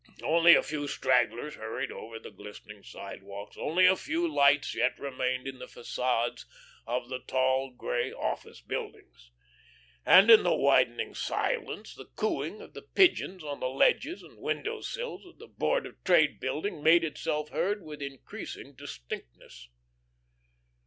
Only 0.23 0.55
a 0.55 0.63
few 0.63 0.87
stragglers 0.87 1.53
hurried 1.53 1.91
over 1.91 2.17
the 2.17 2.31
glistening 2.31 2.81
sidewalks; 2.81 3.55
only 3.55 3.85
a 3.85 3.95
few 3.95 4.27
lights 4.27 4.73
yet 4.73 4.97
remained 4.97 5.47
in 5.47 5.59
the 5.59 5.67
facades 5.67 6.47
of 6.87 7.07
the 7.07 7.19
tall, 7.19 7.69
grey 7.69 8.11
office 8.11 8.61
buildings. 8.61 9.29
And 10.03 10.31
in 10.31 10.41
the 10.41 10.55
widening 10.55 11.13
silence 11.13 11.93
the 11.93 12.09
cooing 12.15 12.61
of 12.61 12.73
the 12.73 12.81
pigeons 12.81 13.43
on 13.43 13.59
the 13.59 13.69
ledges 13.69 14.23
and 14.23 14.39
window 14.39 14.81
sills 14.81 15.23
of 15.23 15.37
the 15.37 15.45
Board 15.47 15.85
of 15.85 16.03
Trade 16.03 16.39
Building 16.39 16.81
made 16.81 17.03
itself 17.03 17.49
heard 17.49 17.83
with 17.83 18.01
increasing 18.01 18.73
distinctness. 18.73 19.69